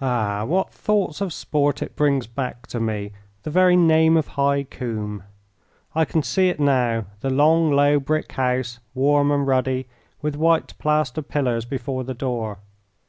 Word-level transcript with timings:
Ah! 0.00 0.44
what 0.44 0.72
thoughts 0.72 1.20
of 1.20 1.32
sport 1.32 1.82
it 1.82 1.94
brings 1.94 2.26
back 2.26 2.66
to 2.66 2.80
me, 2.80 3.12
the 3.44 3.48
very 3.52 3.76
name 3.76 4.16
of 4.16 4.26
High 4.26 4.64
Combe! 4.64 5.22
I 5.94 6.04
can 6.04 6.20
see 6.24 6.48
it 6.48 6.58
now, 6.58 7.04
the 7.20 7.30
long, 7.30 7.70
low 7.70 8.00
brick 8.00 8.32
house, 8.32 8.80
warm 8.92 9.30
and 9.30 9.46
ruddy, 9.46 9.86
with 10.20 10.34
white 10.34 10.74
plaster 10.80 11.22
pillars 11.22 11.64
before 11.64 12.02
the 12.02 12.12
door. 12.12 12.58